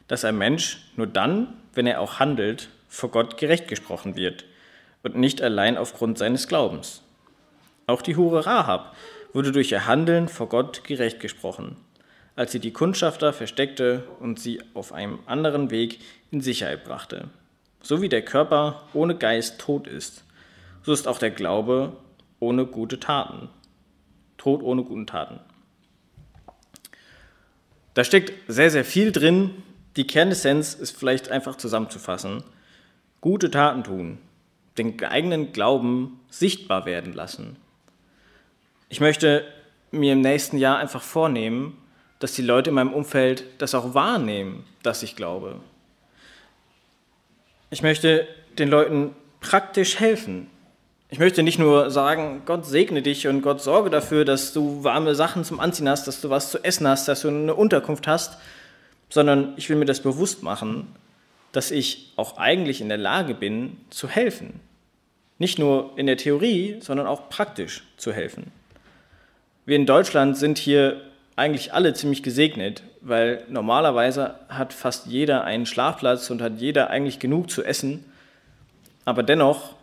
dass 0.09 0.25
ein 0.25 0.39
Mensch 0.39 0.79
nur 0.97 1.09
dann, 1.09 1.53
wenn 1.75 1.87
er 1.87 2.01
auch 2.01 2.19
handelt, 2.19 2.71
vor 2.89 3.11
Gott 3.11 3.37
gerecht 3.37 3.69
gesprochen 3.69 4.17
wird 4.17 4.47
und 5.03 5.17
nicht 5.17 5.43
allein 5.43 5.77
aufgrund 5.77 6.17
seines 6.17 6.49
Glaubens. 6.49 7.03
Auch 7.87 8.01
die 8.01 8.17
Hure 8.17 8.47
Rahab 8.47 8.97
wurde 9.35 9.53
durch 9.53 9.71
ihr 9.71 9.87
Handeln 9.87 10.29
vor 10.29 10.49
Gott 10.49 10.85
gerecht 10.85 11.21
gesprochen, 11.21 11.77
als 12.35 12.51
sie 12.51 12.61
die 12.61 12.73
Kundschafter 12.73 13.35
versteckte 13.35 14.05
und 14.21 14.41
sie 14.41 14.63
auf 14.73 14.95
einem 14.95 15.19
anderen 15.27 15.71
Weg 15.71 15.99
in 16.31 16.41
Sicherheit 16.41 16.83
brachte. 16.85 17.29
So 17.83 18.01
wie 18.01 18.09
der 18.09 18.23
Körper 18.23 18.85
ohne 18.95 19.17
Geist 19.17 19.59
tot 19.59 19.87
ist, 19.87 20.25
so 20.83 20.95
ist 20.95 21.07
auch 21.07 21.19
der 21.19 21.31
Glaube 21.31 21.93
ohne 22.41 22.67
gute 22.67 23.01
Taten. 23.01 23.49
Tod 24.37 24.63
ohne 24.63 24.85
guten 24.85 25.07
Taten. 25.07 25.41
Da 27.95 28.05
steckt 28.05 28.33
sehr, 28.47 28.71
sehr 28.71 28.85
viel 28.85 29.11
drin. 29.11 29.63
Die 29.97 30.07
Kernessenz 30.07 30.75
ist 30.75 30.97
vielleicht 30.97 31.31
einfach 31.31 31.57
zusammenzufassen. 31.57 32.45
Gute 33.23 33.51
Taten 33.51 33.85
tun, 33.85 34.19
den 34.77 35.03
eigenen 35.03 35.53
Glauben 35.53 36.21
sichtbar 36.29 36.85
werden 36.85 37.15
lassen. 37.15 37.57
Ich 38.89 39.01
möchte 39.01 39.45
mir 39.91 40.13
im 40.13 40.21
nächsten 40.21 40.59
Jahr 40.59 40.79
einfach 40.79 41.03
vornehmen, 41.03 41.79
dass 42.19 42.35
die 42.35 42.43
Leute 42.43 42.71
in 42.71 42.75
meinem 42.75 42.93
Umfeld 42.93 43.45
das 43.59 43.75
auch 43.75 43.95
wahrnehmen, 43.95 44.65
dass 44.83 45.03
ich 45.03 45.17
glaube. 45.17 45.61
Ich 47.71 47.83
möchte 47.83 48.29
den 48.59 48.69
Leuten 48.69 49.15
praktisch 49.41 49.99
helfen. 49.99 50.49
Ich 51.09 51.21
möchte 51.21 51.45
nicht 51.45 51.61
nur 51.61 51.91
sagen, 51.91 52.43
Gott 52.47 52.67
segne 52.67 53.01
dich 53.01 53.29
und 53.29 53.41
Gott 53.41 53.63
sorge 53.63 53.91
dafür, 53.91 54.25
dass 54.25 54.53
du 54.53 54.83
warme 54.83 55.15
Sachen 55.15 55.45
zum 55.45 55.61
Anziehen 55.61 55.89
hast, 55.89 56.09
dass 56.09 56.21
du 56.21 56.31
was 56.31 56.51
zu 56.51 56.65
essen 56.65 56.89
hast, 56.89 57.07
dass 57.07 57.21
du 57.21 57.29
eine 57.29 57.55
Unterkunft 57.55 58.09
hast, 58.09 58.39
sondern 59.09 59.53
ich 59.57 59.69
will 59.69 59.77
mir 59.77 59.85
das 59.85 60.01
bewusst 60.01 60.43
machen, 60.43 60.89
dass 61.53 61.71
ich 61.71 62.13
auch 62.17 62.39
eigentlich 62.39 62.81
in 62.81 62.89
der 62.89 62.99
Lage 62.99 63.35
bin, 63.35 63.77
zu 63.89 64.09
helfen. 64.09 64.59
Nicht 65.39 65.61
nur 65.61 65.93
in 65.97 66.07
der 66.07 66.17
Theorie, 66.17 66.79
sondern 66.81 67.07
auch 67.07 67.29
praktisch 67.29 67.85
zu 67.97 68.13
helfen. 68.13 68.51
Wir 69.65 69.77
in 69.77 69.87
Deutschland 69.87 70.37
sind 70.37 70.59
hier 70.59 71.01
eigentlich 71.37 71.73
alle 71.73 71.95
ziemlich 71.95 72.25
gesegnet, 72.25 72.83
weil 73.01 73.45
normalerweise 73.49 74.35
hat 74.49 74.73
fast 74.73 75.07
jeder 75.07 75.45
einen 75.45 75.67
Schlafplatz 75.67 76.31
und 76.31 76.43
hat 76.43 76.59
jeder 76.59 76.91
eigentlich 76.91 77.21
genug 77.21 77.49
zu 77.49 77.63
essen. 77.63 78.05
Aber 79.05 79.23
dennoch 79.23 79.76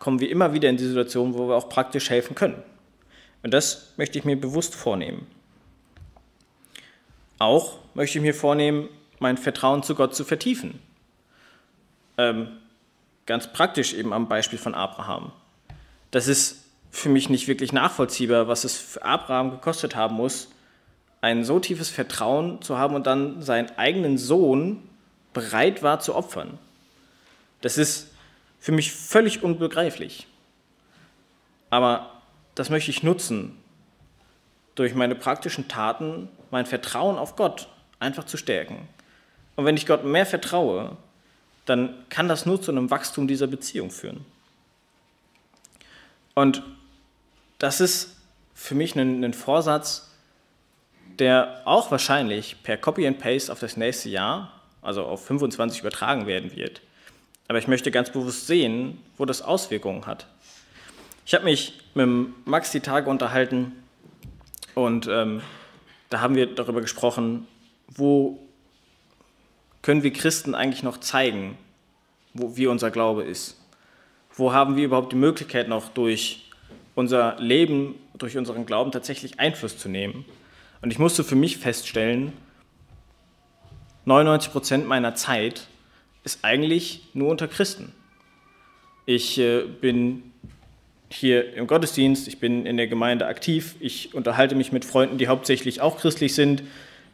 kommen 0.00 0.18
wir 0.18 0.30
immer 0.30 0.52
wieder 0.52 0.68
in 0.68 0.76
die 0.76 0.86
Situation, 0.86 1.34
wo 1.34 1.48
wir 1.48 1.54
auch 1.54 1.68
praktisch 1.68 2.10
helfen 2.10 2.34
können. 2.34 2.60
Und 3.44 3.54
das 3.54 3.92
möchte 3.96 4.18
ich 4.18 4.24
mir 4.24 4.38
bewusst 4.38 4.74
vornehmen. 4.74 5.26
Auch 7.38 7.78
möchte 7.94 8.18
ich 8.18 8.22
mir 8.22 8.34
vornehmen, 8.34 8.88
mein 9.20 9.36
Vertrauen 9.36 9.82
zu 9.82 9.94
Gott 9.94 10.16
zu 10.16 10.24
vertiefen. 10.24 10.80
Ähm, 12.18 12.48
ganz 13.26 13.52
praktisch 13.52 13.94
eben 13.94 14.12
am 14.12 14.28
Beispiel 14.28 14.58
von 14.58 14.74
Abraham. 14.74 15.32
Das 16.10 16.26
ist 16.26 16.64
für 16.90 17.08
mich 17.08 17.28
nicht 17.28 17.46
wirklich 17.46 17.72
nachvollziehbar, 17.72 18.48
was 18.48 18.64
es 18.64 18.76
für 18.76 19.04
Abraham 19.04 19.52
gekostet 19.52 19.94
haben 19.94 20.16
muss, 20.16 20.48
ein 21.20 21.44
so 21.44 21.60
tiefes 21.60 21.90
Vertrauen 21.90 22.62
zu 22.62 22.78
haben 22.78 22.94
und 22.94 23.06
dann 23.06 23.42
seinen 23.42 23.70
eigenen 23.76 24.18
Sohn 24.18 24.82
bereit 25.34 25.82
war 25.82 26.00
zu 26.00 26.14
opfern. 26.16 26.58
Das 27.60 27.78
ist 27.78 28.09
für 28.60 28.72
mich 28.72 28.92
völlig 28.92 29.42
unbegreiflich. 29.42 30.26
Aber 31.70 32.10
das 32.54 32.70
möchte 32.70 32.90
ich 32.90 33.02
nutzen, 33.02 33.56
durch 34.74 34.94
meine 34.94 35.14
praktischen 35.14 35.68
Taten 35.68 36.28
mein 36.50 36.66
Vertrauen 36.66 37.18
auf 37.18 37.36
Gott 37.36 37.68
einfach 37.98 38.24
zu 38.24 38.36
stärken. 38.36 38.88
Und 39.56 39.64
wenn 39.64 39.76
ich 39.76 39.86
Gott 39.86 40.04
mehr 40.04 40.26
vertraue, 40.26 40.96
dann 41.66 41.94
kann 42.08 42.28
das 42.28 42.46
nur 42.46 42.60
zu 42.60 42.70
einem 42.70 42.90
Wachstum 42.90 43.28
dieser 43.28 43.46
Beziehung 43.46 43.90
führen. 43.90 44.24
Und 46.34 46.62
das 47.58 47.80
ist 47.80 48.16
für 48.54 48.74
mich 48.74 48.94
ein, 48.96 49.22
ein 49.22 49.34
Vorsatz, 49.34 50.10
der 51.18 51.62
auch 51.66 51.90
wahrscheinlich 51.90 52.62
per 52.62 52.78
Copy 52.78 53.06
and 53.06 53.18
Paste 53.18 53.52
auf 53.52 53.60
das 53.60 53.76
nächste 53.76 54.08
Jahr, 54.08 54.52
also 54.80 55.04
auf 55.04 55.26
25 55.26 55.80
übertragen 55.80 56.26
werden 56.26 56.56
wird. 56.56 56.80
Aber 57.50 57.58
ich 57.58 57.66
möchte 57.66 57.90
ganz 57.90 58.10
bewusst 58.10 58.46
sehen, 58.46 58.98
wo 59.18 59.24
das 59.24 59.42
Auswirkungen 59.42 60.06
hat. 60.06 60.28
Ich 61.26 61.34
habe 61.34 61.42
mich 61.42 61.80
mit 61.94 62.46
Max 62.46 62.70
die 62.70 62.78
Tage 62.78 63.10
unterhalten 63.10 63.72
und 64.76 65.08
ähm, 65.08 65.42
da 66.10 66.20
haben 66.20 66.36
wir 66.36 66.46
darüber 66.46 66.80
gesprochen, 66.80 67.48
wo 67.88 68.38
können 69.82 70.04
wir 70.04 70.12
Christen 70.12 70.54
eigentlich 70.54 70.84
noch 70.84 70.98
zeigen, 70.98 71.58
wo, 72.34 72.56
wie 72.56 72.68
unser 72.68 72.92
Glaube 72.92 73.24
ist. 73.24 73.60
Wo 74.32 74.52
haben 74.52 74.76
wir 74.76 74.84
überhaupt 74.84 75.10
die 75.10 75.16
Möglichkeit 75.16 75.66
noch 75.66 75.88
durch 75.88 76.48
unser 76.94 77.34
Leben, 77.40 77.96
durch 78.16 78.36
unseren 78.36 78.64
Glauben 78.64 78.92
tatsächlich 78.92 79.40
Einfluss 79.40 79.76
zu 79.76 79.88
nehmen? 79.88 80.24
Und 80.82 80.92
ich 80.92 81.00
musste 81.00 81.24
für 81.24 81.34
mich 81.34 81.58
feststellen, 81.58 82.32
99 84.04 84.52
Prozent 84.52 84.86
meiner 84.86 85.16
Zeit 85.16 85.66
ist 86.24 86.40
eigentlich 86.42 87.08
nur 87.14 87.28
unter 87.28 87.48
Christen. 87.48 87.92
Ich 89.06 89.38
äh, 89.38 89.62
bin 89.62 90.22
hier 91.08 91.54
im 91.54 91.66
Gottesdienst, 91.66 92.28
ich 92.28 92.38
bin 92.38 92.66
in 92.66 92.76
der 92.76 92.86
Gemeinde 92.86 93.26
aktiv, 93.26 93.74
ich 93.80 94.14
unterhalte 94.14 94.54
mich 94.54 94.70
mit 94.70 94.84
Freunden, 94.84 95.18
die 95.18 95.28
hauptsächlich 95.28 95.80
auch 95.80 95.98
christlich 95.98 96.34
sind. 96.34 96.62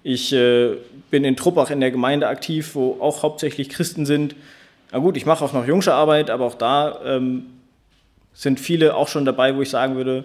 Ich 0.02 0.32
äh, 0.32 0.76
bin 1.10 1.24
in 1.24 1.36
Truppach 1.36 1.70
in 1.70 1.80
der 1.80 1.90
Gemeinde 1.90 2.28
aktiv, 2.28 2.74
wo 2.74 2.98
auch 3.00 3.22
hauptsächlich 3.22 3.70
Christen 3.70 4.04
sind. 4.06 4.36
Na 4.92 4.98
gut, 4.98 5.16
ich 5.16 5.26
mache 5.26 5.44
auch 5.44 5.52
noch 5.52 5.66
jungsche 5.66 5.94
Arbeit, 5.94 6.30
aber 6.30 6.44
auch 6.44 6.54
da 6.54 7.00
ähm, 7.04 7.46
sind 8.34 8.60
viele 8.60 8.94
auch 8.94 9.08
schon 9.08 9.24
dabei, 9.24 9.56
wo 9.56 9.62
ich 9.62 9.70
sagen 9.70 9.96
würde, 9.96 10.24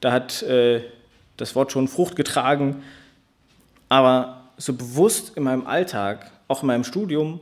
da 0.00 0.12
hat 0.12 0.42
äh, 0.42 0.80
das 1.36 1.54
Wort 1.54 1.72
schon 1.72 1.88
Frucht 1.88 2.16
getragen. 2.16 2.82
Aber 3.88 4.50
so 4.56 4.72
bewusst 4.72 5.36
in 5.36 5.42
meinem 5.42 5.66
Alltag, 5.66 6.30
auch 6.48 6.62
in 6.62 6.68
meinem 6.68 6.84
Studium, 6.84 7.40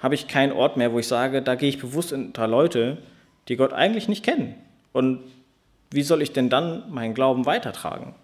habe 0.00 0.14
ich 0.14 0.28
keinen 0.28 0.52
Ort 0.52 0.76
mehr, 0.76 0.92
wo 0.92 0.98
ich 0.98 1.08
sage, 1.08 1.42
da 1.42 1.54
gehe 1.54 1.68
ich 1.68 1.78
bewusst 1.78 2.12
unter 2.12 2.48
Leute, 2.48 2.98
die 3.48 3.56
Gott 3.56 3.72
eigentlich 3.72 4.08
nicht 4.08 4.24
kennen. 4.24 4.54
Und 4.92 5.20
wie 5.90 6.02
soll 6.02 6.22
ich 6.22 6.32
denn 6.32 6.48
dann 6.48 6.90
meinen 6.90 7.14
Glauben 7.14 7.46
weitertragen? 7.46 8.14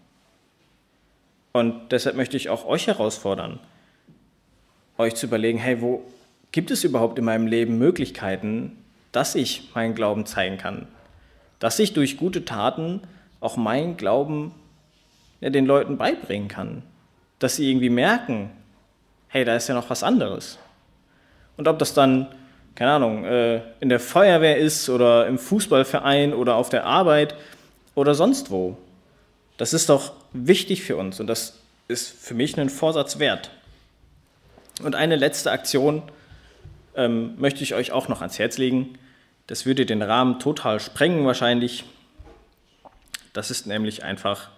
Und 1.52 1.92
deshalb 1.92 2.16
möchte 2.16 2.36
ich 2.36 2.48
auch 2.48 2.66
euch 2.66 2.86
herausfordern, 2.86 3.58
euch 4.98 5.14
zu 5.14 5.26
überlegen, 5.26 5.58
hey, 5.58 5.80
wo 5.80 6.02
gibt 6.52 6.70
es 6.70 6.84
überhaupt 6.84 7.18
in 7.18 7.24
meinem 7.24 7.46
Leben 7.46 7.78
Möglichkeiten, 7.78 8.72
dass 9.12 9.34
ich 9.34 9.70
meinen 9.74 9.94
Glauben 9.94 10.26
zeigen 10.26 10.58
kann? 10.58 10.86
Dass 11.58 11.78
ich 11.78 11.92
durch 11.92 12.16
gute 12.16 12.44
Taten 12.44 13.00
auch 13.40 13.56
meinen 13.56 13.96
Glauben 13.96 14.54
ja, 15.40 15.50
den 15.50 15.66
Leuten 15.66 15.96
beibringen 15.96 16.48
kann. 16.48 16.82
Dass 17.38 17.56
sie 17.56 17.70
irgendwie 17.70 17.90
merken, 17.90 18.50
hey, 19.28 19.44
da 19.44 19.56
ist 19.56 19.68
ja 19.68 19.74
noch 19.74 19.90
was 19.90 20.02
anderes. 20.02 20.58
Und 21.56 21.68
ob 21.68 21.78
das 21.78 21.94
dann, 21.94 22.28
keine 22.74 22.92
Ahnung, 22.92 23.24
äh, 23.24 23.60
in 23.80 23.88
der 23.88 24.00
Feuerwehr 24.00 24.58
ist 24.58 24.88
oder 24.88 25.26
im 25.26 25.38
Fußballverein 25.38 26.34
oder 26.34 26.56
auf 26.56 26.68
der 26.68 26.84
Arbeit 26.84 27.34
oder 27.94 28.14
sonst 28.14 28.50
wo. 28.50 28.76
Das 29.56 29.72
ist 29.72 29.88
doch 29.88 30.12
wichtig 30.32 30.82
für 30.82 30.96
uns 30.96 31.18
und 31.18 31.26
das 31.26 31.58
ist 31.88 32.08
für 32.08 32.34
mich 32.34 32.58
einen 32.58 32.68
Vorsatz 32.68 33.18
wert. 33.18 33.50
Und 34.82 34.94
eine 34.94 35.16
letzte 35.16 35.50
Aktion 35.50 36.02
ähm, 36.94 37.34
möchte 37.38 37.62
ich 37.62 37.74
euch 37.74 37.92
auch 37.92 38.08
noch 38.08 38.20
ans 38.20 38.38
Herz 38.38 38.58
legen. 38.58 38.98
Das 39.46 39.64
würde 39.64 39.86
den 39.86 40.02
Rahmen 40.02 40.38
total 40.38 40.80
sprengen 40.80 41.24
wahrscheinlich. 41.24 41.84
Das 43.32 43.50
ist 43.50 43.66
nämlich 43.66 44.02
einfach 44.02 44.50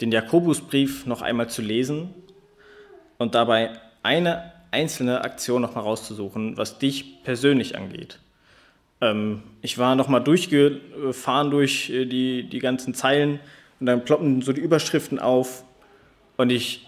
den 0.00 0.12
Jakobusbrief 0.12 1.06
noch 1.06 1.22
einmal 1.22 1.48
zu 1.48 1.62
lesen 1.62 2.14
und 3.18 3.34
dabei 3.34 3.70
eine 4.02 4.52
einzelne 4.70 5.22
Aktion 5.22 5.62
noch 5.62 5.74
mal 5.74 5.82
rauszusuchen, 5.82 6.56
was 6.56 6.78
dich 6.78 7.22
persönlich 7.24 7.76
angeht. 7.76 8.18
Ähm, 9.00 9.42
ich 9.62 9.78
war 9.78 9.94
noch 9.94 10.08
mal 10.08 10.20
durchgefahren 10.20 11.50
durch 11.50 11.90
äh, 11.90 12.04
die, 12.04 12.44
die 12.44 12.58
ganzen 12.58 12.94
Zeilen 12.94 13.40
und 13.78 13.86
dann 13.86 14.04
ploppen 14.04 14.42
so 14.42 14.52
die 14.52 14.60
Überschriften 14.60 15.18
auf 15.18 15.64
und 16.36 16.50
ich 16.50 16.86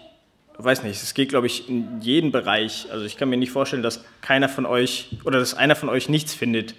weiß 0.57 0.83
nicht, 0.83 1.01
es 1.01 1.13
geht, 1.13 1.29
glaube 1.29 1.47
ich, 1.47 1.67
in 1.67 2.01
jeden 2.01 2.31
Bereich. 2.31 2.87
Also 2.91 3.05
ich 3.05 3.17
kann 3.17 3.29
mir 3.29 3.37
nicht 3.37 3.51
vorstellen, 3.51 3.83
dass 3.83 4.03
keiner 4.21 4.49
von 4.49 4.65
euch 4.65 5.09
oder 5.25 5.39
dass 5.39 5.55
einer 5.55 5.75
von 5.75 5.89
euch 5.89 6.09
nichts 6.09 6.33
findet. 6.33 6.75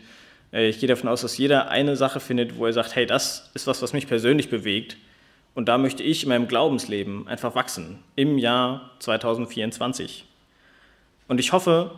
Äh, 0.53 0.69
ich 0.69 0.79
gehe 0.79 0.89
davon 0.89 1.09
aus, 1.09 1.23
dass 1.23 1.37
jeder 1.37 1.69
eine 1.69 1.97
Sache 1.97 2.21
findet, 2.21 2.57
wo 2.57 2.67
er 2.67 2.73
sagt, 2.73 2.95
hey, 2.95 3.07
das 3.07 3.51
ist 3.55 3.67
was, 3.67 3.83
was 3.83 3.93
mich 3.93 4.07
persönlich 4.07 4.49
bewegt. 4.49 4.97
Und 5.55 5.69
da 5.69 5.79
möchte 5.79 6.03
ich 6.03 6.25
in 6.25 6.31
meinem 6.31 6.49
Glaubensleben 6.49 7.29
einfach 7.29 7.55
wachsen 7.55 8.01
im 8.17 8.39
Jahr 8.39 8.91
2024. 8.99 10.25
Und 11.29 11.41
ich 11.41 11.53
hoffe, 11.53 11.93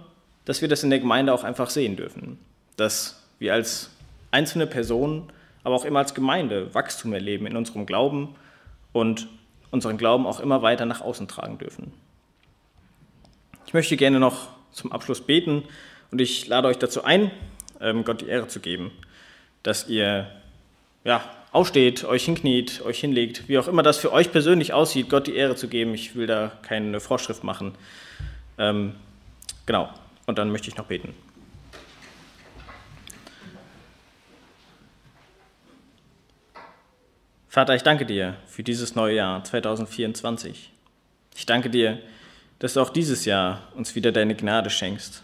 dass 0.44 0.62
wir 0.62 0.68
das 0.68 0.82
in 0.82 0.90
der 0.90 1.00
Gemeinde 1.00 1.32
auch 1.32 1.44
einfach 1.44 1.70
sehen 1.70 1.96
dürfen, 1.96 2.38
dass 2.76 3.22
wir 3.38 3.52
als 3.52 3.90
einzelne 4.30 4.66
Personen, 4.66 5.30
aber 5.64 5.74
auch 5.74 5.84
immer 5.84 5.98
als 5.98 6.14
Gemeinde 6.14 6.74
Wachstum 6.74 7.12
erleben 7.12 7.46
in 7.46 7.56
unserem 7.56 7.86
Glauben 7.86 8.36
und 8.92 9.28
unseren 9.70 9.98
Glauben 9.98 10.26
auch 10.26 10.40
immer 10.40 10.62
weiter 10.62 10.86
nach 10.86 11.00
außen 11.00 11.28
tragen 11.28 11.58
dürfen. 11.58 11.92
Ich 13.66 13.74
möchte 13.74 13.96
gerne 13.96 14.20
noch 14.20 14.48
zum 14.72 14.92
Abschluss 14.92 15.20
beten 15.20 15.64
und 16.10 16.20
ich 16.20 16.46
lade 16.46 16.68
euch 16.68 16.78
dazu 16.78 17.02
ein, 17.02 17.30
ähm, 17.80 18.04
Gott 18.04 18.20
die 18.20 18.28
Ehre 18.28 18.46
zu 18.46 18.60
geben. 18.60 18.92
Dass 19.64 19.88
ihr 19.88 20.30
ja, 21.02 21.24
aufsteht, 21.50 22.04
euch 22.04 22.24
hinkniet, 22.24 22.82
euch 22.84 23.00
hinlegt, 23.00 23.48
wie 23.48 23.58
auch 23.58 23.66
immer 23.66 23.82
das 23.82 23.98
für 23.98 24.12
euch 24.12 24.30
persönlich 24.30 24.72
aussieht, 24.72 25.08
Gott 25.08 25.26
die 25.26 25.34
Ehre 25.34 25.56
zu 25.56 25.68
geben. 25.68 25.94
Ich 25.94 26.14
will 26.14 26.26
da 26.26 26.52
keine 26.62 27.00
Vorschrift 27.00 27.42
machen. 27.42 27.74
Ähm, 28.58 28.94
genau, 29.66 29.88
und 30.26 30.38
dann 30.38 30.50
möchte 30.50 30.68
ich 30.68 30.76
noch 30.76 30.86
beten. 30.86 31.14
Vater, 37.48 37.74
ich 37.74 37.82
danke 37.82 38.04
dir 38.04 38.36
für 38.46 38.62
dieses 38.62 38.94
neue 38.94 39.16
Jahr 39.16 39.42
2024. 39.42 40.72
Ich 41.36 41.46
danke 41.46 41.70
dir, 41.70 41.98
dass 42.58 42.74
du 42.74 42.80
auch 42.80 42.90
dieses 42.90 43.24
Jahr 43.24 43.62
uns 43.74 43.94
wieder 43.94 44.12
deine 44.12 44.34
Gnade 44.34 44.68
schenkst. 44.68 45.22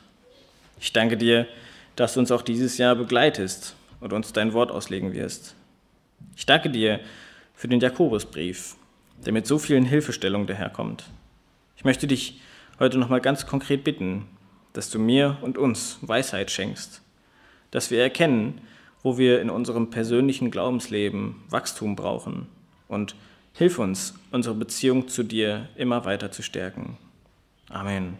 Ich 0.80 0.92
danke 0.92 1.16
dir, 1.16 1.46
dass 1.94 2.14
du 2.14 2.20
uns 2.20 2.30
auch 2.30 2.40
dieses 2.40 2.78
Jahr 2.78 2.96
begleitest 2.96 3.76
und 4.00 4.12
uns 4.12 4.32
dein 4.32 4.52
Wort 4.52 4.70
auslegen 4.70 5.12
wirst. 5.12 5.54
Ich 6.34 6.46
danke 6.46 6.70
dir 6.70 7.00
für 7.54 7.68
den 7.68 7.80
Jakobusbrief, 7.80 8.76
der 9.24 9.32
mit 9.32 9.46
so 9.46 9.58
vielen 9.58 9.84
Hilfestellungen 9.84 10.46
daherkommt. 10.46 11.04
Ich 11.76 11.84
möchte 11.84 12.06
dich 12.06 12.40
heute 12.82 12.98
nochmal 12.98 13.20
ganz 13.20 13.46
konkret 13.46 13.84
bitten, 13.84 14.26
dass 14.72 14.90
du 14.90 14.98
mir 14.98 15.38
und 15.40 15.56
uns 15.56 15.98
Weisheit 16.02 16.50
schenkst, 16.50 17.00
dass 17.70 17.92
wir 17.92 18.02
erkennen, 18.02 18.60
wo 19.04 19.18
wir 19.18 19.40
in 19.40 19.50
unserem 19.50 19.90
persönlichen 19.90 20.50
Glaubensleben 20.50 21.36
Wachstum 21.48 21.94
brauchen 21.94 22.48
und 22.88 23.14
hilf 23.52 23.78
uns, 23.78 24.14
unsere 24.32 24.56
Beziehung 24.56 25.06
zu 25.06 25.22
dir 25.22 25.68
immer 25.76 26.04
weiter 26.04 26.32
zu 26.32 26.42
stärken. 26.42 26.98
Amen. 27.68 28.18